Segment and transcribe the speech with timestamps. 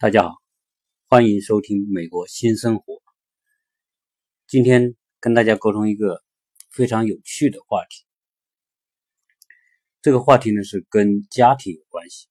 [0.00, 0.36] 大家好，
[1.08, 2.94] 欢迎收听《美国新生活》。
[4.46, 6.22] 今天跟大家沟通一个
[6.70, 8.06] 非常有趣的话题。
[10.00, 12.28] 这个话题呢是跟家庭有关系。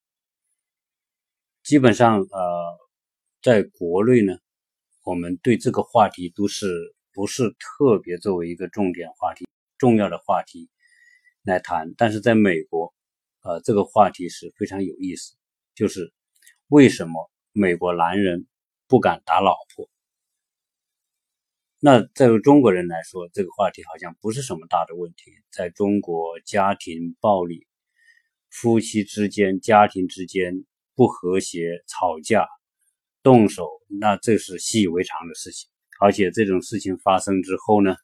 [1.62, 2.78] 基本上，呃，
[3.42, 4.38] 在国内呢，
[5.04, 9.46] 我们对这个话题都是不是特别作为一个重点话题、
[9.78, 10.70] 重要的话题
[11.44, 11.94] 来谈。
[11.98, 12.94] 但是在美国，
[13.42, 15.36] 呃，这个话题是非常有意思，
[15.76, 16.14] 就是
[16.70, 17.30] 为什么？
[17.60, 18.46] 美国男人
[18.88, 19.90] 不敢打老婆，
[21.80, 25.32] 那在中国人来说，这个话题好像不是什么大的问题。
[25.50, 27.66] 在中国，家庭暴力、
[28.52, 32.46] 夫妻之间、家庭之间不和谐、吵架、
[33.24, 35.68] 动手，那这是习以为常的事情。
[36.00, 37.96] 而且这种事情发生之后呢，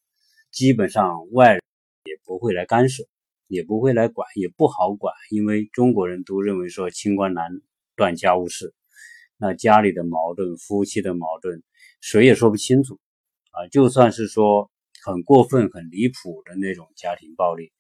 [0.50, 1.62] 基本上外人
[2.06, 3.04] 也不会来干涉，
[3.48, 7.52] 也不会来管，也不好管，因为中国人都认为说清官难
[7.96, 8.74] 断家务事。
[9.46, 11.62] 那家里的矛盾，夫妻的矛盾，
[12.00, 12.98] 谁也说不清楚
[13.52, 13.68] 啊。
[13.68, 14.72] 就算是说
[15.04, 17.74] 很过分、很离谱的那种家庭暴力，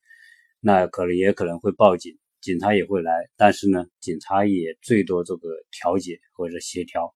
[0.59, 3.13] 那可能也可能会报警，警察也会来。
[3.37, 7.15] 但是呢，警察也最多这个调解或者协调，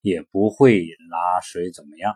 [0.00, 2.14] 也不会拿谁怎么样。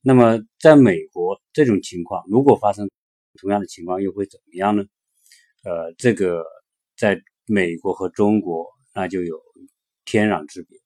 [0.00, 2.88] 那么在美国这种情况，如果发生
[3.38, 4.84] 同样的情况，又会怎么样呢？
[5.64, 6.46] 呃，这个
[6.96, 9.38] 在美国和中国，那就有。
[10.10, 10.76] 天壤之别。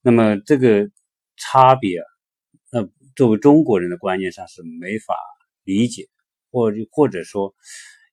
[0.00, 0.90] 那么这个
[1.36, 2.06] 差别啊，
[2.72, 5.14] 那作为中国人的观念上是没法
[5.64, 6.08] 理解，
[6.50, 7.54] 或者或者说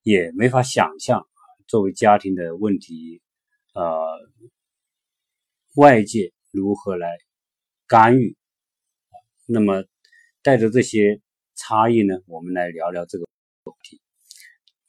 [0.02, 1.26] 也没法想象，
[1.66, 3.22] 作为家庭的问题，
[3.72, 4.30] 呃，
[5.76, 7.16] 外界如何来
[7.86, 8.36] 干预？
[9.46, 9.84] 那么
[10.42, 11.22] 带着这些
[11.54, 13.24] 差异呢，我们来聊聊这个
[13.64, 14.02] 话题。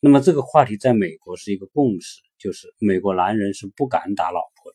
[0.02, 4.75] 那么这个话题在美国是一个共识，就是美国男人是不敢打老婆的。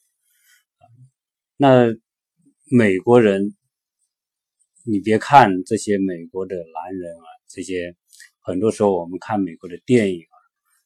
[1.63, 1.95] 那
[2.71, 3.55] 美国人，
[4.83, 7.95] 你别看这些美国的男人啊，这些
[8.39, 10.37] 很多时候我们看美国的电影啊，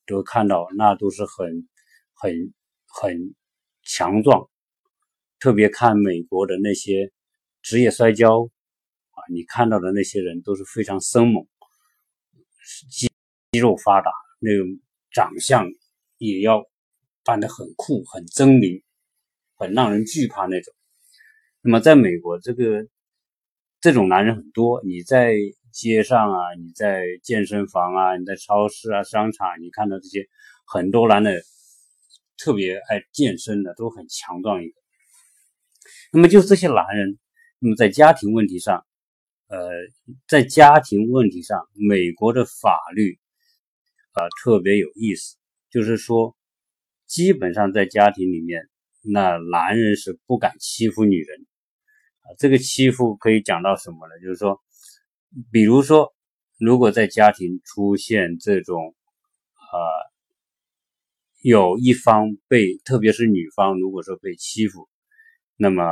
[0.04, 1.68] 都看到那都是很
[2.12, 2.52] 很
[2.88, 3.36] 很
[3.84, 4.50] 强壮。
[5.38, 7.12] 特别看美国的那些
[7.62, 11.46] 职业摔跤啊，你看到的那些人都是非常生猛，
[12.90, 13.08] 肌
[13.52, 14.66] 肌肉发达，那种
[15.12, 15.68] 长相
[16.18, 16.64] 也要
[17.22, 18.83] 扮得很酷、很狰狞。
[19.64, 20.74] 很让人惧怕那种。
[21.62, 22.86] 那么，在美国，这个
[23.80, 24.82] 这种男人很多。
[24.84, 25.34] 你在
[25.72, 30.28] 街上啊，你在健身房啊，你在超市啊、商场，你看到这些
[30.66, 31.40] 很多男的
[32.36, 34.74] 特别爱健身的，都很强壮一个。
[36.12, 37.18] 那么，就这些男人，
[37.58, 38.84] 那么在家庭问题上，
[39.48, 39.58] 呃，
[40.28, 43.18] 在家庭问题上，美国的法律
[44.12, 45.38] 啊特别有意思，
[45.70, 46.36] 就是说，
[47.06, 48.68] 基本上在家庭里面。
[49.06, 51.46] 那男人是不敢欺负女人
[52.20, 54.18] 啊，这个欺负可以讲到什么呢？
[54.22, 54.62] 就是说，
[55.52, 56.14] 比如说，
[56.58, 58.94] 如果在家庭出现这种，
[59.56, 59.78] 呃，
[61.42, 64.88] 有一方被，特别是女方，如果说被欺负，
[65.56, 65.84] 那么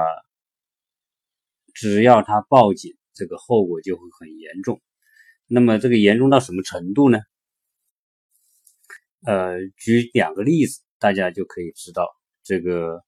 [1.74, 4.80] 只要他报警，这个后果就会很严重。
[5.46, 7.18] 那么这个严重到什么程度呢？
[9.26, 12.08] 呃，举两个例子，大家就可以知道。
[12.44, 13.04] 这个，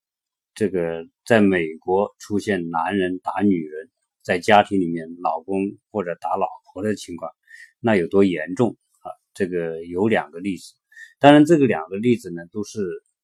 [0.55, 3.91] 这个，在美国出现男人打女人，
[4.23, 7.33] 在家庭里面老公或者打老婆的情况，
[7.81, 9.11] 那有多严重啊？
[9.35, 10.75] 这个有两个例子，
[11.19, 12.81] 当然这个两个例子呢，都是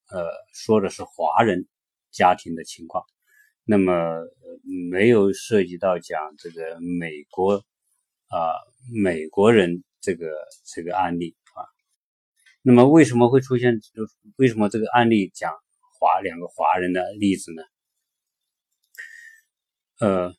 [0.08, 1.68] 呃说的是华人
[2.10, 3.04] 家庭的情况，
[3.64, 3.94] 那么
[4.90, 7.64] 没有涉及到讲这个美国
[8.26, 8.50] 啊
[8.92, 10.26] 美国人这个
[10.64, 11.62] 这个案例啊。
[12.62, 13.80] 那么为什么会出现？
[14.36, 15.54] 为什么这个案例讲？
[16.00, 17.62] 华两个华人的例子呢？
[19.98, 20.34] 呃，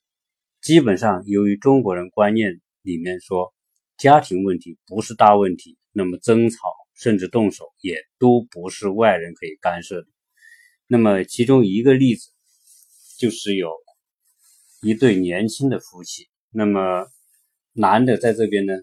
[0.59, 3.53] 基本上由于中国人观念里面说
[3.95, 6.57] 家庭问题不是大问题，那么争吵
[6.95, 10.07] 甚至动手也都不是外人可以干涉的。
[10.88, 12.31] 那么其中一个例子
[13.19, 13.71] 就是有
[14.81, 17.06] 一对年轻的夫妻，那么
[17.71, 18.74] 男的在这边呢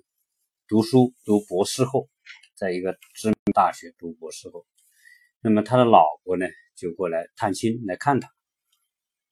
[0.69, 2.09] 读书读博士后，
[2.55, 4.65] 在一个知名大学读博士后，
[5.41, 6.47] 那么他的老婆呢？
[6.79, 8.31] 就过来探亲来看他，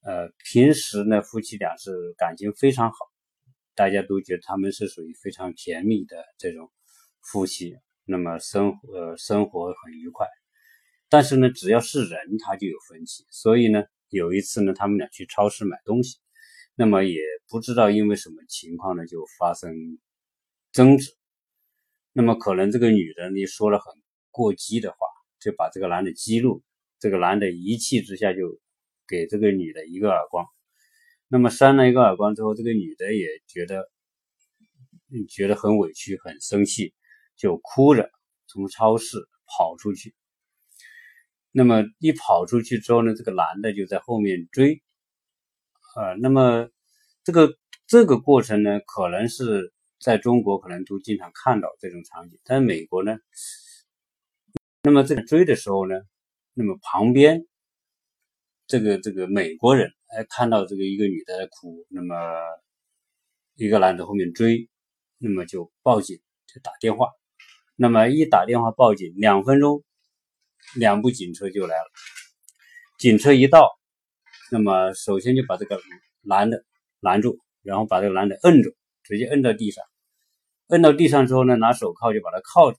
[0.03, 2.97] 呃，平时呢夫妻俩是感情非常好，
[3.77, 6.73] 大家都觉得他们是属于非常甜蜜的这种
[7.23, 10.27] 夫妻，那么生呃生活很愉快。
[11.09, 13.25] 但是呢，只要是人，他就有分歧。
[13.31, 16.19] 所以呢，有一次呢，他们俩去超市买东西，
[16.75, 19.73] 那么也不知道因为什么情况呢，就发生
[20.73, 21.15] 争执。
[22.13, 23.95] 那么可能这个女的你说了很
[24.33, 24.99] 过激的话，
[25.39, 26.61] 就把这个男的激怒。
[26.99, 28.59] 这个男的一气之下就
[29.07, 30.47] 给这个女的一个耳光。
[31.29, 33.91] 那么扇了一个耳光之后，这个女的也觉得
[35.29, 36.95] 觉得很委屈，很生气，
[37.37, 38.11] 就哭着
[38.47, 40.15] 从超市跑出去。
[41.51, 44.83] 那么一跑出去之后呢，这个男的就在后面追。
[45.97, 46.69] 呃，那么
[47.25, 47.57] 这个
[47.87, 53.17] 这个过程呢，可能是在中国可能都经常看到这种场景，但美国呢，
[54.83, 55.97] 那么这个追的时候呢，
[56.59, 57.47] 那么旁边
[58.67, 59.93] 这个这个美国人。
[60.09, 62.15] 哎，看到这个一个女的在哭，那么
[63.57, 64.71] 一个男的后面追，
[65.19, 66.17] 那么就报警，
[66.47, 67.09] 就打电话。
[67.75, 69.83] 那么一打电话报警，两分钟，
[70.77, 71.91] 两部警车就来了。
[72.99, 73.69] 警车一到，
[74.53, 75.79] 那么首先就把这个
[76.23, 76.65] 男的
[77.01, 78.71] 拦住，然后把这个男的摁住，
[79.03, 79.85] 直接摁到地上。
[80.69, 82.79] 摁到地上之后呢，拿手铐就把他铐住。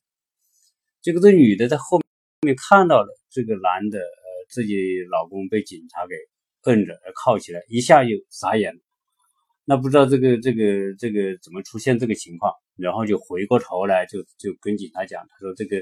[1.01, 2.01] 结果这女的在后
[2.39, 6.15] 面看到了这个男的，呃，自己老公被警察给。
[6.63, 8.81] 摁着呃，铐起来，一下就傻眼了。
[9.63, 15.81] 那不知道这个这个这个怎么出现这个情况，然后就回过头来就就跟警察讲，他说这个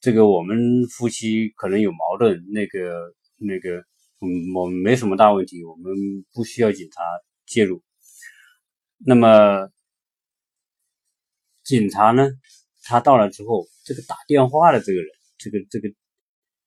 [0.00, 3.78] 这个我们夫妻可能有矛盾，那个那个
[4.20, 5.92] 嗯我们没什么大问题，我们
[6.32, 7.02] 不需要警察
[7.46, 7.82] 介入。
[8.98, 9.68] 那么
[11.64, 12.30] 警察呢，
[12.84, 15.08] 他到了之后，这个打电话的这个人，
[15.38, 15.88] 这个这个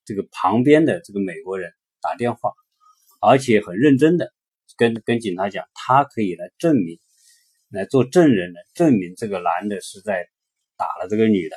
[0.05, 1.71] 这个旁边的这个美国人
[2.01, 2.51] 打电话。
[3.25, 4.33] 而且很认真的
[4.75, 6.99] 跟跟警察讲，他可以来证明，
[7.69, 10.27] 来做证人来证明这个男的是在
[10.75, 11.55] 打了这个女的。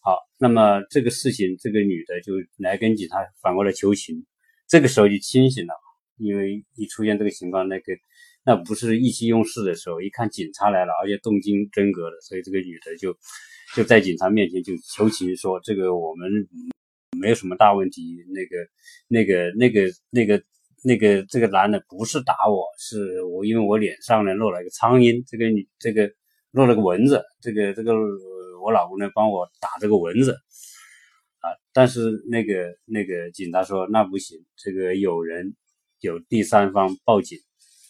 [0.00, 4.24] 好，那么这个事情，这个女的就来跟警察反过来求情，
[4.66, 5.74] 这个时候就清醒了，
[6.16, 7.92] 因为一出现这个情况，那个
[8.42, 13.14] 那不是意气用事的时候，一看警察来了，而且动静真格的，所以这个女的就
[13.76, 16.48] 就在警察面前就求情说，这个我们。
[17.22, 18.02] 没有什么大问题，
[18.34, 18.56] 那个、
[19.06, 20.42] 那个、那个、那个、
[20.84, 26.10] 那个，这个男的不是打我，是我因为我脸上呢落了一个苍蝇，这个女这个
[26.50, 27.92] 落了个蚊子，这个这个
[28.60, 30.32] 我老公呢帮我打这个蚊子
[31.38, 35.54] 啊，但是那个那个警察说那不行，这个有人
[36.00, 37.38] 有第三方报警，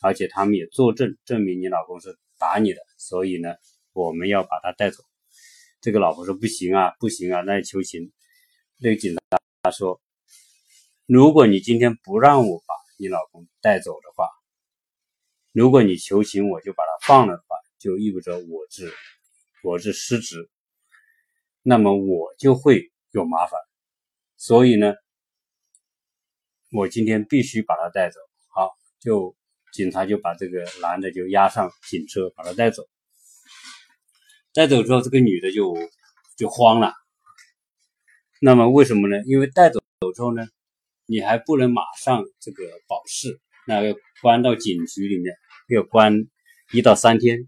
[0.02, 3.54] 而且他们也作证证明你老公是打你的，所以呢
[3.94, 5.02] 我们要把他带走。
[5.80, 8.12] 这个老婆说不行啊，不行啊，那求情。
[8.84, 10.00] 那个警察他说
[11.06, 14.28] ：“如果你今天不让我把你老公带走的话，
[15.52, 18.92] 如果你求情，我就把他放了的话，就意味着我是
[19.62, 20.50] 我是失职，
[21.62, 23.60] 那么我就会有麻烦。
[24.36, 24.94] 所以呢，
[26.72, 28.18] 我今天必须把他带走。
[28.48, 29.36] 好，就
[29.72, 32.82] 警察就把这个男的就押上警车，把他带走。
[34.52, 35.72] 带走之后，这个女的就
[36.36, 36.92] 就慌了。”
[38.44, 39.22] 那么为什么呢？
[39.24, 40.44] 因为带走走之后呢，
[41.06, 45.32] 你还不能马上这个保释，那要关到警局里面，
[45.68, 46.12] 要关
[46.72, 47.38] 一到三天，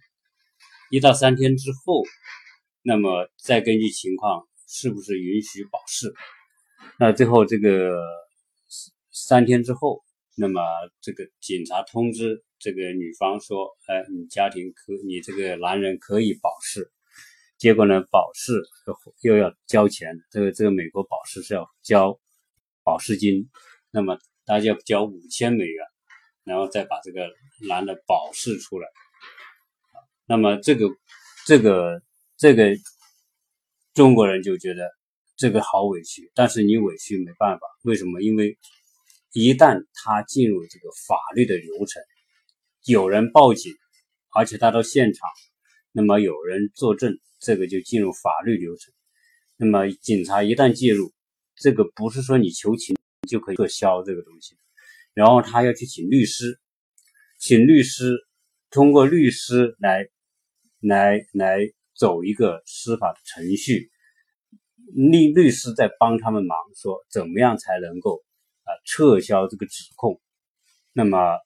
[0.93, 2.05] 一到三天之后，
[2.83, 6.15] 那么再根据情况是不是允许保释。
[7.01, 8.01] 那最后这个
[9.11, 10.01] 三天之后，
[10.37, 10.63] 那么
[11.01, 16.89] 这个警察通知这个女方说，哎，你家庭可，你这个男人可以保释。
[17.65, 18.53] 结果呢，保释
[19.23, 22.21] 又要交钱，这个这个美国保释是要交
[22.83, 23.49] 保释金，
[23.91, 25.87] 那么大家要交五千美元，
[26.45, 27.27] 然后再把这个
[27.67, 28.87] 男的保释出来。
[30.27, 30.91] 那么这个
[31.47, 32.03] 这个
[32.37, 32.77] 这个
[33.95, 34.91] 中国人就觉得
[35.35, 38.21] 这个好委屈，但是你委屈没办法，为什么？
[38.21, 38.59] 因为
[39.33, 42.03] 一旦他进入这个法律的流程，
[42.85, 43.73] 有人报警，
[44.35, 45.31] 而且他到现场，
[45.93, 47.19] 那么有人作证。
[47.45, 48.91] 这个就进入法律流程，
[49.59, 51.13] 那么警察一旦介入，
[51.57, 52.97] 这个不是说你求情
[53.29, 54.57] 就可以撤销这个东西，
[55.13, 56.59] 然后他要去请律师，
[57.39, 58.17] 请律师
[58.71, 60.09] 通过律师来
[60.81, 61.59] 来来
[61.95, 63.91] 走一个司法的程序，
[64.95, 68.25] 律律师在帮他们忙，说怎么样才能够
[68.63, 70.19] 啊撤销这个指控，
[70.95, 71.39] 那么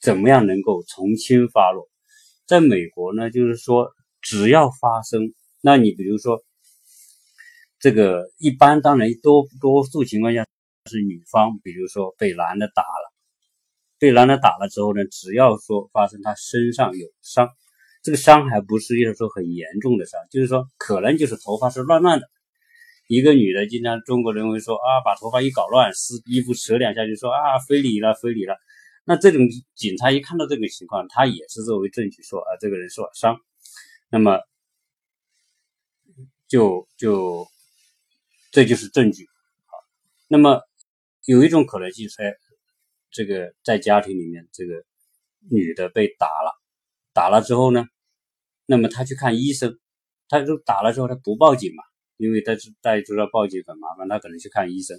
[0.00, 1.88] 怎么样能够从轻发落？
[2.44, 3.94] 在美国呢，就是说。
[4.24, 6.42] 只要发生，那你比如说，
[7.78, 10.46] 这个一般当然多多数情况下
[10.90, 13.12] 是女方，比如说被男的打了，
[13.98, 17.50] 被男的打了之后呢，只要说发生他身上有伤，
[18.02, 22.26] 这个伤还不是就是说很严重的伤，就是说可能就是头发是乱乱的。
[23.06, 28.56] 一个女的经常中国人会说啊，把头发一搞乱，撕衣服扯两下就说啊非礼了非礼了。
[29.04, 29.42] 那这种
[29.76, 33.36] 警察一看到这种情况，他也是作为证据说啊这个人受了伤。
[34.14, 34.38] 那么，
[36.46, 37.48] 就就
[38.52, 39.26] 这就是证据。
[39.66, 39.76] 好，
[40.28, 40.62] 那么
[41.24, 42.38] 有一种可能性是，
[43.10, 44.84] 这个在家庭里面，这个
[45.50, 46.52] 女的被打了，
[47.12, 47.86] 打了之后呢，
[48.66, 49.80] 那么她去看医生，
[50.28, 51.82] 她就打了之后她不报警嘛，
[52.16, 54.96] 因为她是大家知道报警很麻烦，她可能去看医生。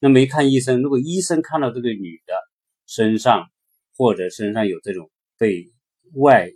[0.00, 2.34] 那么一看医生，如果医生看到这个女的
[2.86, 3.48] 身上
[3.96, 5.64] 或者身上有这种被
[6.12, 6.50] 外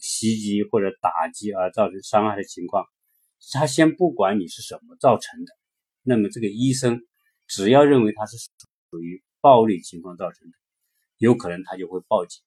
[0.00, 2.84] 袭击或者打击而造成伤害的情况，
[3.52, 5.52] 他先不管你是什么造成的，
[6.02, 7.00] 那么这个医生
[7.46, 8.36] 只要认为他是
[8.90, 10.56] 属于暴力情况造成的，
[11.18, 12.42] 有可能他就会报警。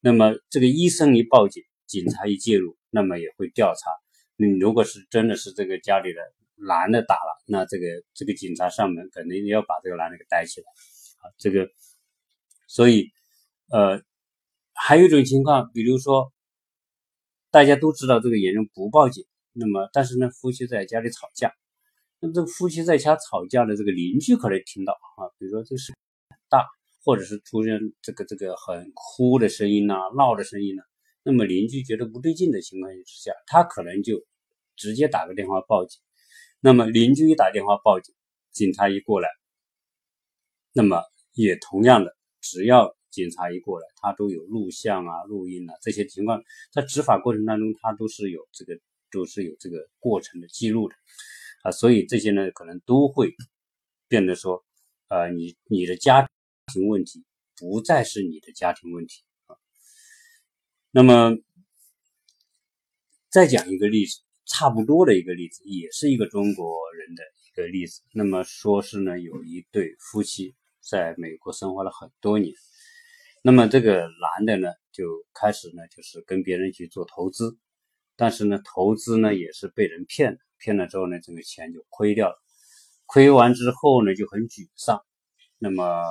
[0.00, 3.90] 那么这个医生一报警，警察一介入，那么也会调查。
[4.36, 6.20] 你如果是真的是这个家里的
[6.56, 10.66] 男的打了，那这个这个警察上门肯定要把这个男的给逮起来。
[11.20, 11.70] 啊，这个
[12.66, 13.10] 所以
[13.70, 14.02] 呃
[14.74, 16.32] 还有一种情况，比如说
[17.52, 19.24] 大家都知道这个严重不报警。
[19.52, 21.52] 那么，但是呢，夫妻在家里吵架，
[22.18, 25.94] 那么这个夫妻在家吵架的这个邻居可能听到啊，比如说这个声
[26.30, 26.66] 很大，
[27.04, 30.82] 或者是出现这个这个很哭的声音呐、闹的声音呐，
[31.22, 34.24] 那么邻居觉得不对劲的情况之下，他可能就
[34.74, 36.00] 直接打个电话报警。
[36.58, 38.14] 那么邻居一打电话报警，
[38.52, 39.28] 警察一过来，
[40.72, 41.02] 那么
[41.34, 46.42] 也同样的，只要警察一过来，他都有录像啊、录音啊这些情况，
[46.72, 48.76] 在执法过程当中，他都是有这个。
[49.14, 50.94] 都是有这个过程的记录的
[51.64, 53.34] 啊，所以这些呢，可能都会
[54.08, 54.64] 变得说，
[55.08, 56.26] 呃，你你的家
[56.72, 57.22] 庭问题
[57.58, 59.56] 不再是你的家庭问题啊。
[60.92, 61.36] 那么
[63.28, 68.00] 再讲一个例子，差不多的一个例子，也是一个中国人的一个例子。
[68.14, 72.54] 那么说是呢，有一对夫妻在美国生活了很多年，
[73.44, 77.58] 那么这个男的呢，就开始呢，就是跟别人去做投资。
[78.14, 82.36] 但是呢，投资呢也是被人骗了，骗了之后呢，这个钱就亏掉了。
[83.04, 85.04] 亏完之后呢，就很沮丧。
[85.58, 86.04] 那么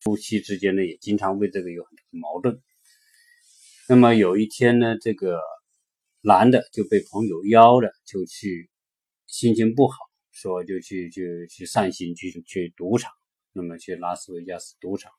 [0.00, 2.62] 夫妻之间呢，也经常为这个有很多矛盾。
[3.88, 5.40] 那么有一天呢，这个
[6.20, 8.70] 男的就被朋友邀了，就去，
[9.26, 9.96] 心情不好，
[10.30, 13.10] 说就去就去散心，去去赌场。
[13.52, 15.10] 那么去拉斯维加斯赌场，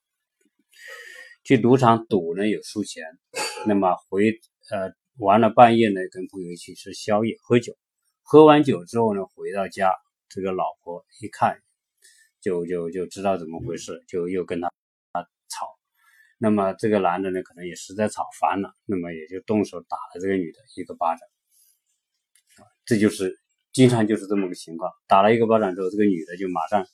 [1.44, 3.04] 去赌场赌呢有输钱。
[3.66, 4.40] 那么回
[4.72, 4.94] 呃。
[5.20, 7.78] 玩了，半夜呢，跟朋友一起吃宵夜、喝酒。
[8.22, 9.94] 喝完酒之后呢，回到家，
[10.30, 11.62] 这个老婆一看，
[12.40, 14.72] 就就就知道怎么回事，就又跟他
[15.12, 15.68] 他吵。
[16.38, 21.28] 那么这个男的呢，可能也实在吵烦了，那么也就动手打了这个女的一个巴掌。
[22.86, 23.38] 这就是
[23.74, 26.88] 经常就是这么个情况，打了一个巴掌之后，这个女的就马上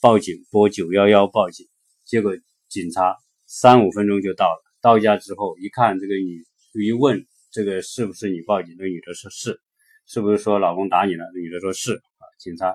[0.00, 1.68] 报警，拨九幺幺报警。
[2.06, 2.34] 结果
[2.70, 6.44] 警察三五分钟就到了，到家之后一看，这个女。
[6.74, 8.76] 一问这个是不是你报警？
[8.78, 9.58] 那女的说是，
[10.06, 11.24] 是不是说老公打你了？
[11.34, 12.22] 那女的说是啊。
[12.38, 12.72] 警察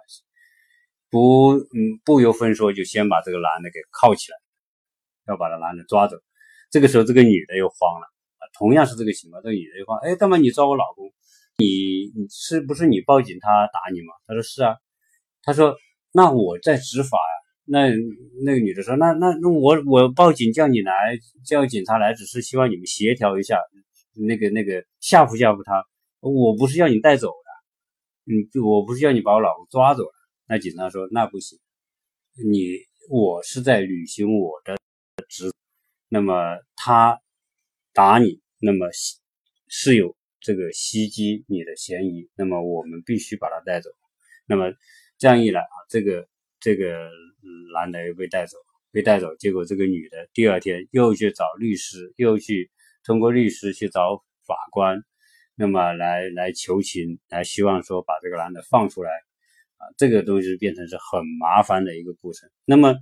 [1.10, 4.38] 不嗯不由分说就先把这个男的给铐起来，
[5.28, 6.18] 要把这男的抓走。
[6.72, 8.08] 这个时候这个女的又慌了
[8.40, 11.14] 啊，同样是这个情况，这个女的又慌，哎，干嘛你抓我老公？
[11.58, 14.14] 你你是不是你报警他打你吗？
[14.26, 14.76] 他说是啊。
[15.44, 15.78] 他说
[16.12, 17.20] 那我在执法。
[17.66, 17.88] 那
[18.44, 23.58] 那个女的说：“那那那我我报警叫你来叫警察来，只是希望你们协调一下，
[24.28, 25.86] 那个那个吓唬吓唬他。
[26.20, 30.14] 我不是要你带走的，嗯，我不是要你把我老婆抓走了。”
[30.46, 31.58] 那警察说：“那不行，
[32.52, 32.80] 你
[33.10, 34.78] 我是在履行我的
[35.30, 35.50] 职，
[36.10, 37.22] 那么他
[37.94, 38.88] 打你，那么
[39.70, 43.90] 是有这个袭击你的嫌疑，那么我们必须把他带走。
[44.48, 44.74] 那么
[45.18, 46.28] 这样一来啊，这个
[46.60, 47.10] 这个。”
[47.74, 48.58] 男的又被带走，
[48.92, 52.72] 被带走，结果这个女的第二天又去找律师，又去
[53.04, 55.04] 通过律师去找法官，
[55.56, 59.12] 那么来来求情，来希望说把这个男的放出来
[59.78, 62.50] 啊，这个东西变成是很麻烦的一个过程。
[62.66, 62.96] 那么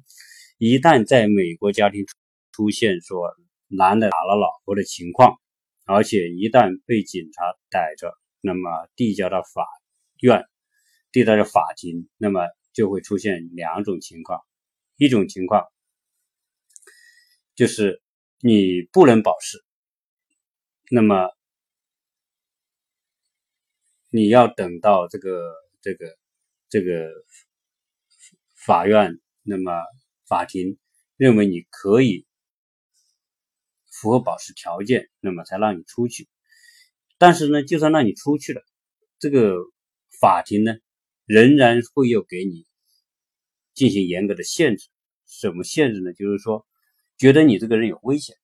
[0.57, 2.05] 一旦在美国家庭
[2.51, 3.29] 出现说
[3.67, 5.37] 男的打了老婆的情况，
[5.85, 9.67] 而且一旦被警察逮着，那么递交到法
[10.21, 10.45] 院，
[11.11, 12.41] 递到了法庭，那么。
[12.73, 14.41] 就会出现两种情况，
[14.97, 15.65] 一种情况
[17.55, 18.01] 就是
[18.39, 19.63] 你不能保释，
[20.89, 21.29] 那么
[24.09, 26.17] 你要等到这个这个
[26.69, 27.09] 这个
[28.55, 29.71] 法院，那么
[30.27, 30.77] 法庭
[31.17, 32.25] 认为你可以
[33.91, 36.27] 符合保释条件，那么才让你出去。
[37.17, 38.63] 但是呢，就算让你出去了，
[39.19, 39.55] 这个
[40.19, 40.73] 法庭呢？
[41.31, 42.65] 仍然会要给你
[43.73, 44.89] 进行严格的限制，
[45.25, 46.11] 什么限制呢？
[46.11, 46.67] 就是说，
[47.17, 48.35] 觉得你这个人有危险，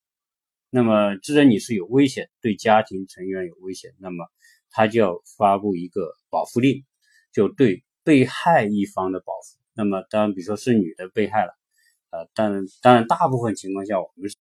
[0.69, 4.25] 那么既然你是有危险，对家庭成员有危险，那么
[4.69, 6.85] 他就要发布一个保护令，
[7.33, 11.51] 就对被害一方的保护那么当然，比如说是女的被害了，
[12.11, 14.37] 呃，但当然大部分情况下我们是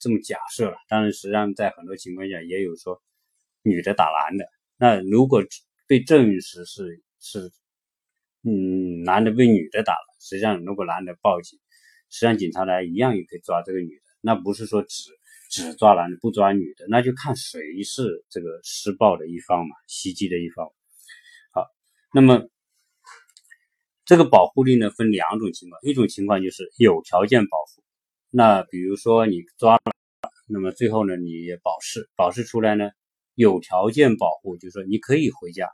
[0.00, 0.76] 这么假设了。
[0.88, 3.00] 当然，实际上在很多情况下也有说
[3.62, 4.44] 女的打男的。
[4.76, 5.44] 那如果
[5.86, 7.52] 被证实是是，
[8.44, 11.58] 嗯，男的被女的打了，实际上如果男的报警，
[12.10, 14.02] 实际上警察来一样也可以抓这个女的。
[14.20, 15.10] 那不是说只
[15.50, 20.66] 只抓男的不抓女的，那就看谁是这个施暴的一方嘛，袭击的一方。
[21.52, 21.66] 好，
[22.12, 22.48] 那么。
[24.06, 27.82] 这个保护令呢分两种情况，一种情况就是有条件保护，
[28.28, 29.92] 那比如说你抓了，
[30.46, 32.90] 那么最后呢你也保释，保释出来呢
[33.34, 35.70] 有条件保护，就是说你可以回家，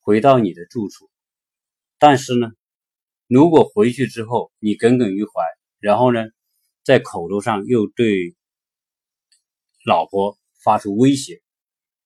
[0.00, 1.08] 回到你的住处，
[2.06, 2.52] 但是呢，
[3.28, 5.30] 如果回去之后你耿耿于怀，
[5.80, 6.20] 然后呢
[6.82, 8.36] 在口头上又对
[9.86, 11.40] 老婆发出威胁，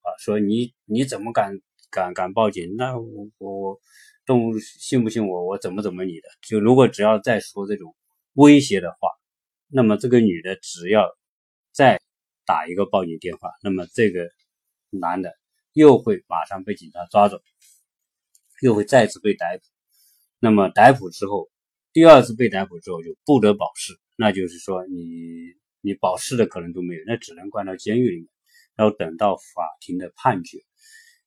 [0.02, 1.58] 啊，说你你怎么敢
[1.90, 2.76] 敢敢报警？
[2.76, 3.80] 那我我我。
[4.24, 5.46] 动物信不信我？
[5.46, 6.28] 我怎么怎么你的？
[6.46, 7.96] 就如果只要再说这种
[8.34, 9.08] 威胁的话，
[9.68, 11.16] 那么这个女的只要
[11.72, 11.98] 再
[12.44, 14.28] 打一个报警电话，那么这个
[14.90, 15.32] 男的
[15.72, 17.40] 又会马上被警察抓走，
[18.60, 19.64] 又会再次被逮捕。
[20.40, 21.48] 那么逮捕之后，
[21.92, 28.26] 第二次被逮捕之后就不得保释，那就是说你你保释的可能都没有，那只能关到监狱里面，
[28.76, 30.58] 然后等到法庭的判决。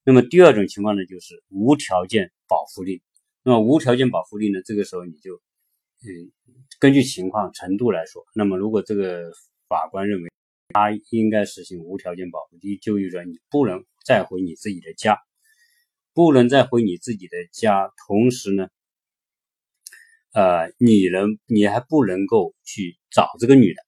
[0.04, 3.02] 那么第二种情况呢，就是无条件保护令。
[3.44, 5.36] 那么无条件保护令呢，这个时候你就，
[6.04, 6.32] 嗯，
[6.80, 9.32] 根据情况程度来说，那么如果这个
[9.68, 10.30] 法官认为
[10.70, 15.18] 他应该实行无条件保护，第一就意味着你不能再回你自己的家，
[16.14, 18.70] 不能再回你自己的家，同时呢，
[20.32, 23.82] 呃，你能你还不能够去找这个女的，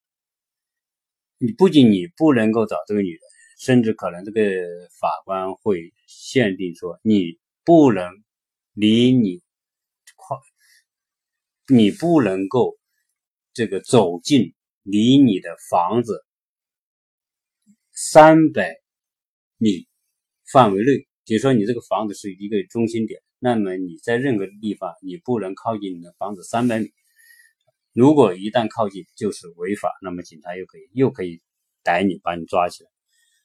[1.38, 3.22] 你不仅你不能够找这个女的。
[3.60, 4.42] 甚至可能这个
[5.00, 8.12] 法官会限定说，你不能
[8.74, 9.42] 离你
[10.18, 10.36] 快，
[11.68, 12.78] 你不能够
[13.54, 16.26] 这个走进离你的房子
[17.94, 18.76] 三百
[19.56, 19.88] 米
[20.52, 21.08] 范围内。
[21.24, 26.94] 比如说你这个房子是一个中心点，那么你在任何地方你不能靠近你的房子三百米。
[27.92, 31.42] 如果一旦靠近就是违法，那么警察又可以又可以
[31.84, 32.90] 逮你，把你抓起来。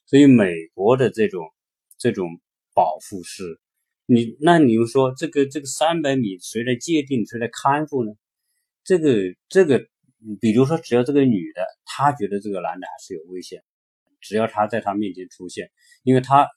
[0.07, 1.53] 所以美国的这种
[1.99, 2.29] 这种
[2.75, 3.61] 保护是，
[4.07, 8.13] 你那你又说这个这个三百米谁来界定谁来看护呢？
[8.85, 9.85] 这个这个，
[10.41, 13.65] 比如说只要这个女的她觉得这个男的还是有危险，
[14.21, 15.73] 只要他在她面前出现，
[16.05, 16.49] 因为她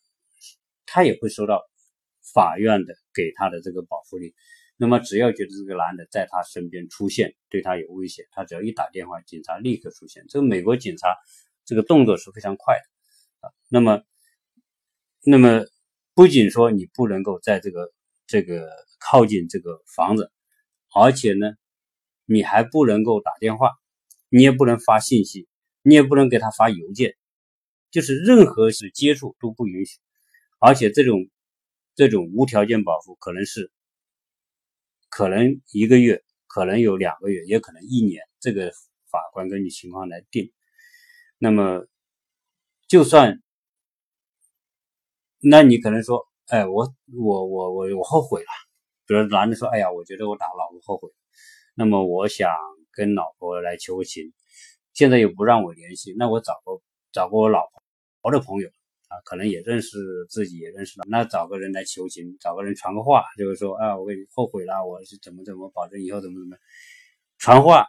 [0.86, 1.64] 她也会收到
[2.34, 4.34] 法院的给他的这个保护令，
[4.78, 10.26] 那么只要觉得这个男的在她身边出现，对她有危险，他只要一打电话，警察立刻出现。
[10.30, 11.16] 这个美国警察
[11.66, 13.52] 这个动作是非常快的啊。
[13.70, 14.04] 那么，
[15.24, 15.66] 那么
[16.14, 17.92] 不仅说你不能够在这个
[18.28, 20.32] 这个靠近这个房子，
[20.96, 21.54] 而且呢，
[22.26, 23.72] 你还不能够打电话，
[24.30, 25.48] 你也不能发信息，
[25.84, 27.16] 你也不能给他发邮件，
[27.92, 30.00] 就是任何是接触都不允许。
[30.60, 31.28] 而且这种
[31.96, 33.72] 这种无条件保护可能是
[35.10, 38.72] 可能一个月，可能有两个月，也可能一年，这个
[39.10, 40.52] 法官根据情况来定。
[41.38, 41.86] 那么。
[42.88, 43.42] 就算，
[45.40, 48.48] 那你可能说，哎，我我我我我后悔了。
[49.06, 51.10] 比如男的说，哎呀，我觉得我打老婆后悔，
[51.74, 52.54] 那么我想
[52.92, 54.34] 跟老婆来求情，
[54.92, 56.82] 现在又不让我联系，那我找个
[57.14, 57.72] 找个我老
[58.22, 58.70] 婆的朋友
[59.12, 66.58] 啊，可能也认识自己，也认识了，那找个人来求情，找个人传个话，就是说，啊，我给你后悔了，我是怎么怎么保证以后怎么怎么
[67.38, 67.88] 传话，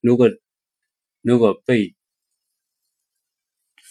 [0.00, 0.28] 如果
[1.22, 1.94] 如果被。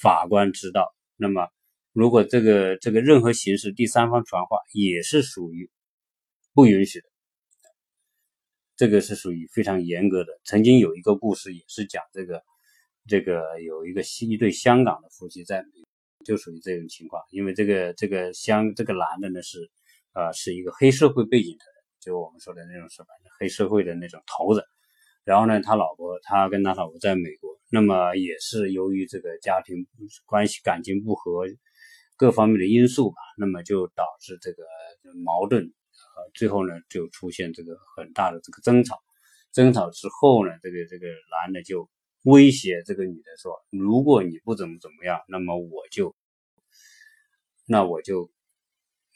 [0.01, 1.47] 法官知道，那么
[1.93, 5.71] 如果这个这个任何形式第三方传话也是属于
[6.53, 7.07] 不允许的，
[8.75, 10.39] 这个是属于非常严格的。
[10.43, 12.43] 曾经有一个故事也是讲这个，
[13.07, 15.65] 这个有一个一对香港的夫妻在，
[16.25, 17.23] 就属于这种情况。
[17.31, 19.71] 因为这个这个香这个男的呢是，
[20.13, 23.07] 呃是一个黑社会背景的人，就我们说的那种什么
[23.39, 24.65] 黑社会的那种头子。
[25.23, 27.55] 然后呢，他老婆他跟他老婆在美国。
[27.71, 29.87] 那么也是由于这个家庭
[30.25, 31.45] 关系感情不和，
[32.15, 34.63] 各方面的因素吧，那么就导致这个
[35.25, 39.01] 矛盾，呃，最后呢就出现这个很大的这个争吵。
[39.51, 41.89] 争吵之后呢，这个这个男的就
[42.25, 46.15] 威胁这个女的说：“如果你不怎么怎么样，那么我就，
[47.65, 48.29] 那我就，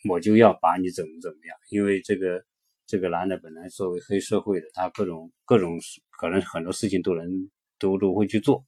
[0.09, 2.43] 我就要把你怎么怎么样。”因为这个
[2.87, 5.77] 这个男的本来作为黑社会的，他各种各种
[6.09, 7.49] 可能很多事情都能。
[7.81, 8.65] 都都会去做。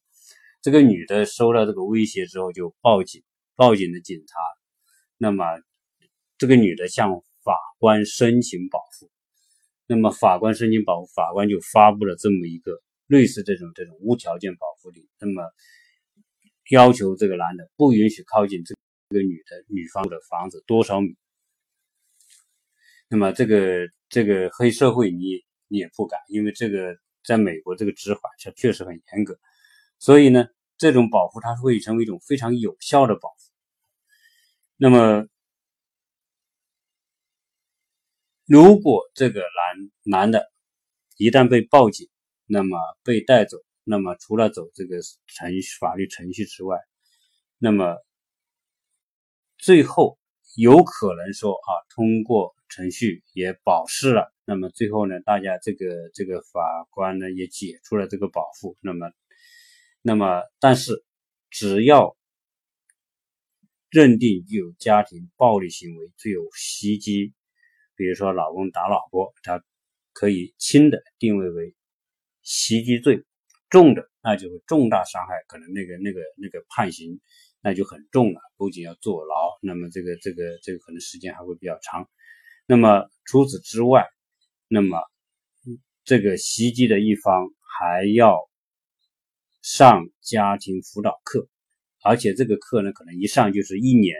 [0.61, 3.21] 这个女的收到这个威胁之后就报警，
[3.57, 4.39] 报警的警察，
[5.17, 5.43] 那么
[6.37, 7.11] 这个女的向
[7.43, 9.11] 法官申请保护。
[9.85, 12.71] 那么法官申请保护，法官就发布了这么一个
[13.11, 15.43] 类似这种这种无条件保护令，那么
[16.69, 18.73] 要求这个男的不允许靠近这
[19.09, 21.17] 个女的女方的房子多少米。
[23.09, 29.37] 那么这个这个黑社会你你也不敢，因为这个在美国这个执法确确实很严格，
[29.99, 30.47] 所以呢，
[30.77, 33.35] 这种保护它会成为一种非常有效的保护。
[34.77, 35.27] 那么。
[38.47, 40.51] 如果这个男男的
[41.15, 42.09] 一旦被报警，
[42.51, 46.77] 那么被带走，那么除了走这个程序法律程序之外，
[47.57, 47.95] 那么
[49.57, 50.19] 最后
[50.57, 59.11] 有可能说啊，通过程序也保释了，那么最后呢，大家这个这个法官呢也解除了这个保护，那么
[60.01, 61.05] 那么但是
[61.49, 62.17] 只要
[63.89, 67.33] 认定具有家庭暴力行为，具有袭击。
[67.93, 69.63] 比如说，老公打老婆，他
[70.11, 71.75] 可以轻的定位为
[72.51, 73.23] 袭击罪，
[73.69, 77.21] 重的那就是重大伤害，可能那个那个那个判刑
[77.61, 82.09] 那就很重了，不仅要坐牢，那么这个这个这个可能时间还会比较长。
[82.65, 84.05] 那么除此之外，
[84.67, 84.99] 那么
[86.03, 87.47] 这个袭击的一方
[87.79, 88.37] 还要
[89.61, 91.47] 上家庭辅导课，
[92.03, 94.17] 而且这个课呢，可能一上就是一年，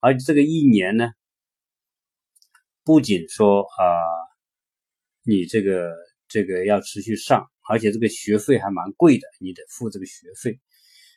[0.00, 1.10] 而这个一年呢。
[2.84, 3.84] 不仅说啊，
[5.22, 5.94] 你这个
[6.28, 10.60] 这个要持续上，而且这个学费还蛮贵的，你得付这个学费。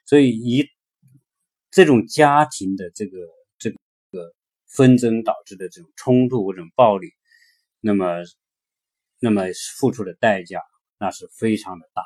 [0.05, 0.67] 所以一
[1.69, 3.17] 这种家庭的这个
[3.59, 4.33] 这个
[4.67, 7.11] 纷争导致的这种冲突或者暴力，
[7.79, 8.23] 那么
[9.19, 9.43] 那么
[9.77, 10.61] 付出的代价
[10.97, 12.03] 那是非常的大。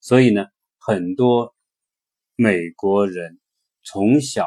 [0.00, 0.46] 所以呢，
[0.78, 1.54] 很多
[2.36, 3.38] 美国人
[3.82, 4.46] 从小。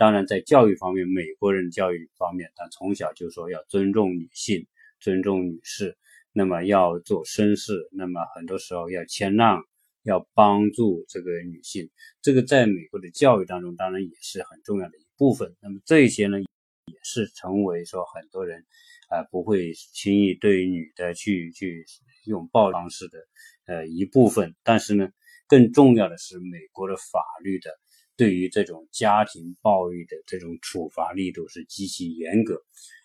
[0.00, 4.64] 当然，在教育方面，美国人教育方面，他从小就说要尊重女性，
[5.00, 5.98] 尊重女士，
[6.38, 9.60] 那么要做绅士，那么很多时候要谦让，
[10.04, 11.90] 要帮助这个女性。
[12.22, 15.56] 这个在美国的教育当中，当然也是很重要的一部分。
[15.60, 18.64] 那么这些呢，也是成为说很多人
[19.08, 21.84] 啊不会轻易对女的去去
[22.24, 23.18] 用暴力方式的
[23.66, 24.54] 呃一部分。
[24.62, 25.08] 但是呢，
[25.48, 27.68] 更重要的是美国的法律的。
[28.16, 32.62] 对于这种家庭暴力的这种处罚力度是极其严格。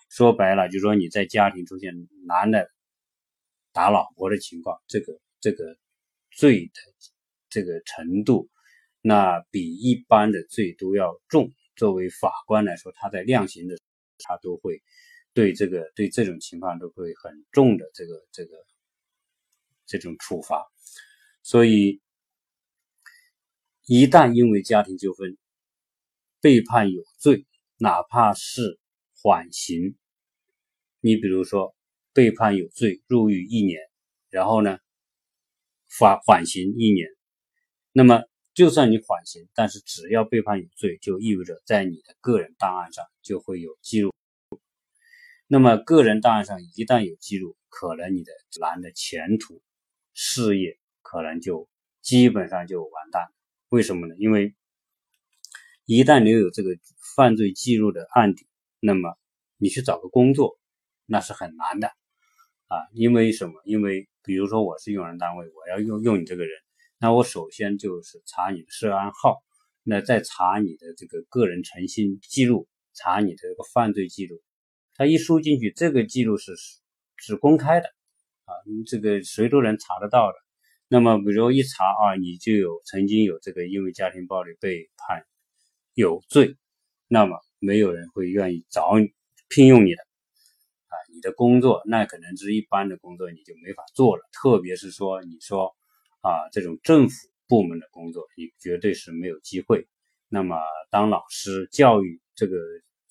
[0.09, 1.93] 说白了，就是说你在家庭出现
[2.27, 2.69] 男的
[3.73, 5.77] 打老婆的情况，这个这个
[6.31, 6.81] 罪的
[7.49, 8.49] 这个程度，
[9.01, 11.51] 那比一般的罪都要重。
[11.75, 13.77] 作为法官来说，他在量刑的
[14.19, 14.81] 他都会
[15.33, 18.55] 对这个对这种情况都会很重的这个这个
[19.85, 20.65] 这种处罚，
[21.41, 21.99] 所以。
[23.85, 25.37] 一旦因为家庭纠纷
[26.39, 28.79] 被判有罪，哪怕是
[29.21, 29.97] 缓刑，
[31.01, 31.75] 你比如说
[32.13, 33.79] 被判有罪入狱一年，
[34.29, 34.77] 然后呢，
[35.99, 37.07] 缓缓刑一年，
[37.91, 38.23] 那么
[38.53, 44.13] 就算你缓刑，但是只要被判有罪，就意味着在你的个人档案上就会有记录。
[45.47, 49.61] 那么个人档案上一旦有记录，可能你的男的前途、
[50.13, 51.67] 事业可能就
[52.01, 53.27] 基本上就完蛋。
[53.69, 54.15] 为什么呢？
[54.19, 54.55] 因为
[55.85, 56.77] 一旦留有这个
[57.15, 58.47] 犯罪记录的案底，
[58.79, 59.17] 那么
[59.57, 60.59] 你去找个工作
[61.05, 61.91] 那是很难的
[62.73, 62.89] 啊！
[62.93, 63.61] 因为什么？
[63.65, 66.51] 因为比如说我是用人单位，我要用用你这个人，
[66.99, 69.43] 那我首先就是查你的涉案号，
[69.83, 74.41] 那再查你的这个个人诚信记录，查你的这个犯罪记录。
[74.95, 76.53] 他一输进去，这个记录是
[77.17, 77.87] 是公开的
[78.45, 78.51] 啊，
[78.87, 80.35] 这个谁都能查得到的。
[80.87, 85.23] 那么，比如一查啊，你就有曾经有这个因为家庭暴力被判
[85.93, 86.57] 有罪，
[87.07, 89.13] 那么没有人会愿意找你
[89.47, 90.03] 聘用你的，
[91.23, 95.73] 的工作那可能是一般的工作你就没法做了，特别是说你说
[96.21, 97.15] 啊这种政府
[97.47, 99.87] 部门的工作，你绝对是没有机会。
[100.29, 100.57] 那么
[100.91, 102.57] 当老师教育这个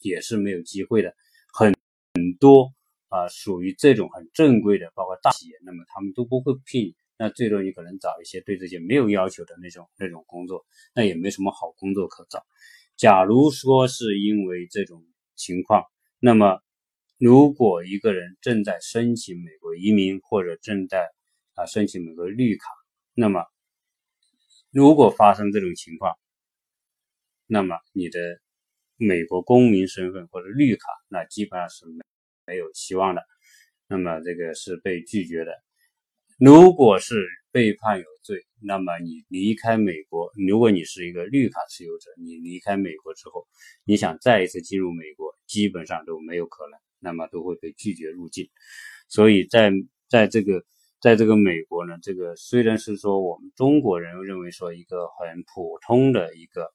[0.01, 1.15] 也是没有机会的，
[1.53, 1.75] 很
[2.15, 2.73] 很多
[3.09, 6.95] 啊属于这种很正规的，包括大企业，那么他们都不会聘。
[7.19, 12.45] 那最多你可能找一些对这些没有要求的那种那种工作，那也没什么好工作可找。
[12.97, 15.05] 假如说是因为这种
[15.37, 15.85] 情况，
[16.19, 16.61] 那么
[17.25, 21.09] 如果一个人正在申请美国移民或者正在
[21.55, 22.69] 啊申请美国绿卡，
[23.15, 23.45] 那么
[24.73, 26.19] 如果发生这种情况，
[27.47, 28.19] 那么你的
[28.97, 32.03] 美国公民身份或者绿卡，那基本上是没
[32.45, 33.23] 没有希望的，
[33.87, 35.53] 那么这个是被拒绝的。
[36.41, 43.47] 如果是被判有罪，那么你离开美国，如果你是一个绿卡持有者，你离开美国之后，
[43.85, 48.49] 你想再一次进入美国，基本上都没有可能，那么都会被拒绝入境。
[49.09, 49.73] 所以在
[50.09, 50.65] 在这个
[51.01, 56.73] 在这个美国呢，这个虽然是说我们中国人认为说一个很普通的一个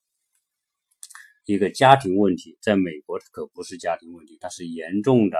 [1.45, 5.37] 一个家庭问题，在美国可不是家庭问题，它是严重的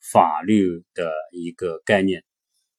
[0.00, 2.24] 法律的一个概念。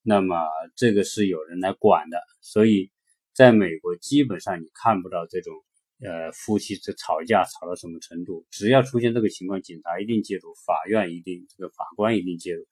[0.02, 0.36] 那么
[0.76, 2.92] 这个是有人来管的，所以
[3.34, 5.54] 在美国基本上你看不到这种。
[6.02, 8.46] 呃，夫妻这吵架吵到什么程度？
[8.52, 12.68] 只要出现这个情况，警察一定介入，法院一定这个法官一定介入。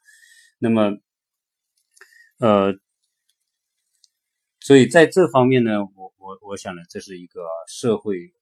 [0.59, 0.97] 那么，
[2.39, 2.77] 呃，
[4.59, 8.33] 所以在这方面呢，我我我想呢，这是一个社会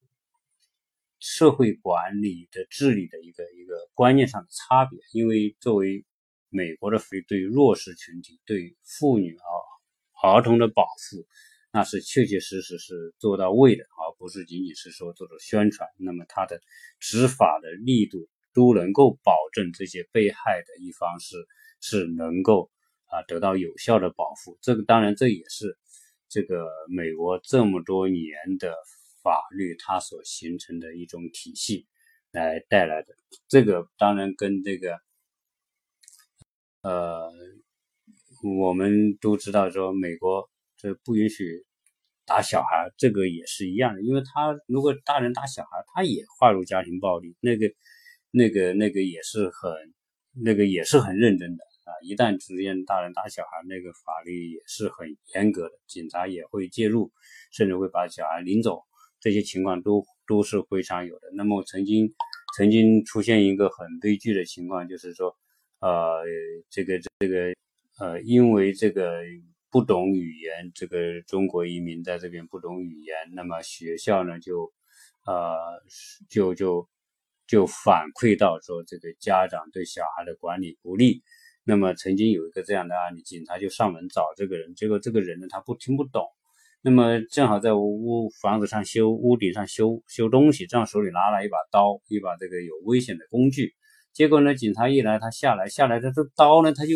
[1.19, 4.99] 社会管理的治理的一个一个观念上的差别。
[5.13, 6.03] 因为作为
[6.49, 11.27] 美国的法律，对弱势群体、对妇女啊儿童的保护。
[11.73, 15.87] 那是确确实实是做到位的，而不是仅仅是说做做宣传。
[15.97, 16.59] 那么它的
[16.99, 21.37] 执法的力度都能够保证这些被害的一方是
[21.79, 22.69] 是能够
[23.05, 24.57] 啊得到有效的保护。
[24.61, 25.77] 这个当然这也是
[26.27, 28.75] 这个美国这么多年的
[29.23, 31.87] 法律它所形成的一种体系
[32.31, 33.15] 来带来的。
[33.47, 34.99] 这个当然跟这个
[36.81, 37.31] 呃
[38.43, 40.50] 我们都知道说美国。
[40.81, 41.63] 这不允许
[42.25, 47.71] 打小孩，这个也是一样的，因为他如果大人打小孩，他也划入家庭暴力，那个、
[48.31, 49.71] 那个、那个也是很、
[50.33, 51.93] 那个也是很认真的啊。
[52.01, 57.11] 一旦出现大人打小孩，那个法律也是很严格的，警察也会介入，
[57.51, 58.81] 甚至会把小孩领走，
[59.19, 61.27] 这些情况都都是非常有的。
[61.35, 62.11] 那么曾经
[62.57, 65.37] 曾经出现一个很悲剧的情况，就是说，
[65.79, 66.23] 呃，
[66.71, 67.53] 这个这个
[67.99, 69.21] 呃，因为这个。
[69.71, 74.73] 不懂语言，这个中国移民在这边不懂语言，那么学校呢就，
[75.25, 75.55] 呃，
[76.29, 76.89] 就就
[77.47, 81.23] 就反馈到说这个家长对小孩的管理不力。
[81.63, 86.25] 那么曾经有一个这样的案例，警察就上门找这个人，结果这个人呢他不听不懂，
[86.81, 93.73] 那么正好在屋房子上修屋顶上修修东西，正好手里拿了一把刀，一把这个有危险的工具。
[94.11, 96.95] 结果呢警察一来，他下来下来，他这刀呢他就。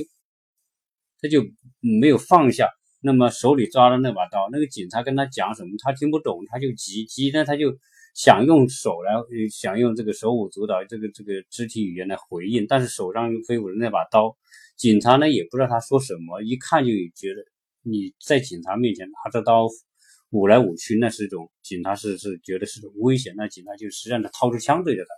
[1.21, 1.43] 他就
[1.79, 2.69] 没有放下，
[3.01, 7.77] 那么手里抓的那把刀，那个警察跟他讲什么，他听不懂，他就急急呢，他就
[8.13, 9.13] 想用手来，
[9.49, 14.35] 想用这个手舞足蹈，这个这个肢体语言来回应，但是手上又挥舞着那把刀，
[14.75, 17.43] 警察呢也不知道他说什么，一看就觉得
[17.81, 19.67] 你在警察面前拿着刀
[20.31, 25.09] 舞来舞去，那是一种警察是是觉得是种危险，那警察就实际上他掏出枪对着他，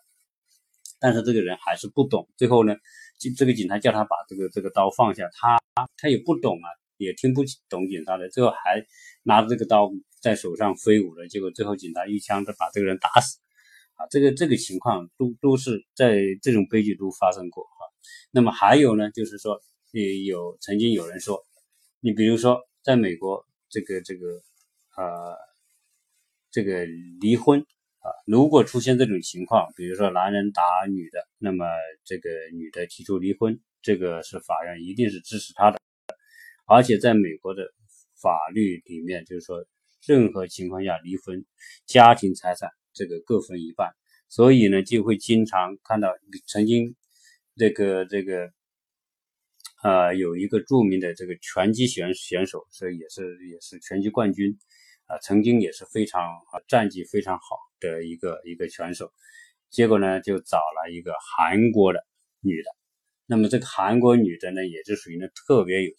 [1.00, 2.76] 但是这个人还是不懂，最后呢。
[3.18, 5.60] 这这个警察叫他把这个这个刀放下，他
[5.98, 8.86] 他也不懂啊，也听不懂警察的，最后还
[9.24, 9.90] 拿着这个刀
[10.22, 13.40] 在手上挥舞了，结果最后警察一枪就把这个人打死，
[13.96, 17.82] 啊，这个这个情况都都是在这种悲剧都发生过啊。
[18.32, 21.44] 那么还有呢，就是说也有曾经有人说，
[22.00, 24.28] 你比如说在美国这个这个
[24.96, 25.36] 呃
[26.52, 26.86] 这个
[27.20, 27.66] 离婚。
[28.26, 31.66] 如果出现这种情况，比如说男人打女的，那么
[32.04, 35.80] 这个女的提出离婚，这个是法院一定是支持她的。
[36.66, 37.64] 而且在美国的
[38.22, 39.66] 法律里面，就是说
[40.06, 41.46] 任何情况下离婚，
[41.86, 43.90] 家庭财产这个各分一半。
[44.30, 46.10] 所以呢，就会经常看到
[46.48, 46.96] 曾经
[47.56, 48.52] 这个这个
[49.82, 54.58] 啊有一个著名的这个拳击选选手，所以也是也是拳击冠军。
[55.06, 59.12] 啊，曾经也是非常啊战绩非常好的一个一个拳手，
[59.70, 62.06] 结果呢就找了一个韩国的
[62.42, 62.70] 女的，
[63.26, 65.92] 那么这个韩国女的呢也是属于呢特别有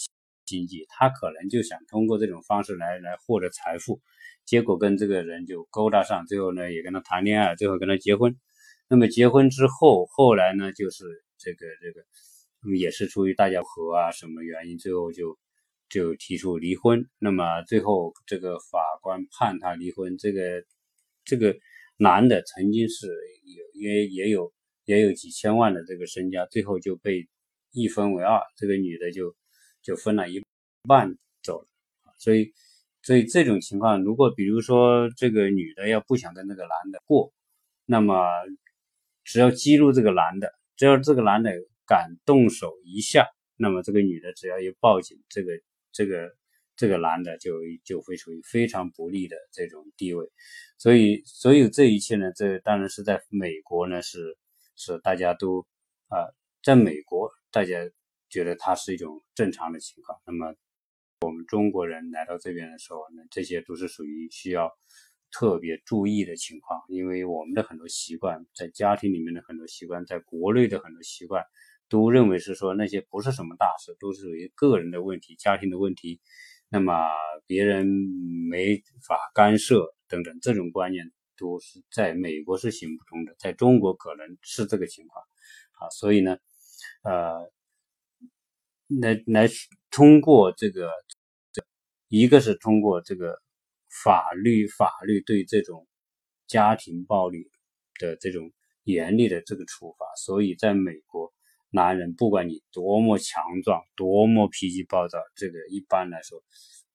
[0.45, 4.01] 经济，她可能就想通过这种方式来来获得财富，
[4.45, 8.37] 结果跟这个人就勾搭上，最后呢也跟他谈恋爱，最后跟他结婚，
[8.89, 11.05] 那么结婚之后，后来呢就是
[11.39, 12.05] 这个这个
[12.77, 15.39] 也是出于大家和啊什么原因，最后就。
[15.91, 20.19] 就提出离婚，那么最后这个法官判他离婚。
[20.19, 20.63] 这个
[21.25, 21.57] 这个
[21.99, 23.07] 男的曾经是
[23.45, 24.53] 有也也有
[24.87, 27.29] 也有几千万的这个身家，最后就被
[27.73, 29.37] 一分为二，这个女的就
[29.83, 30.43] 就分了一
[30.89, 31.69] 半走了。
[32.17, 32.53] 所以
[33.03, 37.35] 所以这种情况，如果比如说这个女的要不想跟那个男的过，
[37.85, 38.25] 那么
[39.25, 41.53] 只要激怒这个男的，只要这个男的
[41.87, 43.27] 敢动手一下，
[43.59, 45.53] 那么这个女的只要一报警，这个。
[45.91, 46.31] 这个
[46.79, 50.31] 这个男的就就会处于非常不利的这种地位，
[50.79, 54.39] 所以所有这一切呢，这当然是在美国呢是
[54.77, 55.67] 是大家都
[56.09, 56.25] 啊，
[56.63, 57.75] 在美国大家
[58.31, 60.21] 觉得它是一种正常的情况。
[60.25, 60.55] 那么
[61.21, 64.71] 我们中国人来到这边的时候呢，这些都是属于需要
[65.33, 71.45] 特别注意的情况，因为我们的很多习惯，在家庭里面的很多习惯，在国内的很多习惯，
[71.89, 76.21] 都认为是说那些不是什么大事，都是属于个人的问题、家庭的问题，
[76.71, 76.93] 那么
[77.47, 77.87] 别人
[78.51, 85.25] 没法干涉等等，这种观念都是在美国是行不通的，在中国可能是这个情况
[85.73, 86.37] 啊，所以呢，
[87.03, 87.51] 呃，
[89.01, 89.49] 来来
[89.91, 90.91] 通过这个，
[91.53, 91.65] 这
[92.09, 93.41] 一个是通过这个
[94.05, 95.87] 法律，法律对这种
[96.47, 97.51] 家庭暴力
[97.99, 98.53] 的这种
[98.85, 101.33] 严厉的这个处罚，所以在美国。
[101.71, 106.43] 男人不管你多么强壮，多么脾气暴躁，这个一般来说，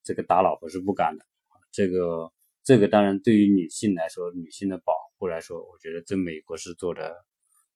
[0.04, 1.26] 这个打老婆是不敢的。
[1.72, 2.32] 这个
[2.64, 7.16] 这个当然对于女性来说，女性的保护来说，我觉得在美国是做的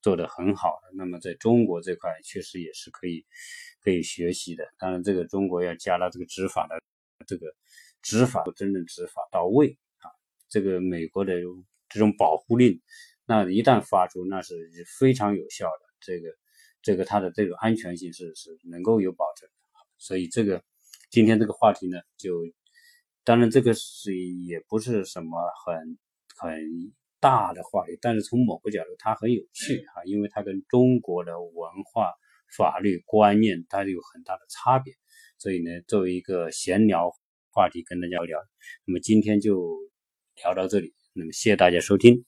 [0.01, 0.95] 做的很好的。
[0.95, 3.23] 那么在中国这块确实也是可以
[3.83, 4.67] 可以学习的。
[4.79, 6.81] 当然，这个中国要加大这个执法的
[7.27, 7.45] 这个
[8.01, 10.09] 执法真正执法到位啊。
[10.49, 11.33] 这个美国的
[11.89, 12.81] 这种保护令，
[13.27, 14.55] 那一旦发出，那是
[14.99, 15.85] 非常有效的。
[15.99, 16.29] 这个。
[16.81, 19.49] 这个它的这个安全性是是能够有保证，
[19.97, 20.63] 所以这个
[21.09, 22.31] 今天这个话题呢，就
[23.23, 25.97] 当然这个是也不是什么很
[26.37, 32.13] 很大的话题，但是从某个角度它很有趣啊，因为它跟中国的文化、
[32.55, 34.93] 法律观念它有很大的差别，
[35.37, 37.11] 所以呢，作为一个闲聊
[37.51, 38.39] 话题跟大家聊，
[38.85, 39.75] 那么今天就
[40.35, 42.26] 聊到这里，那么谢谢大家收听。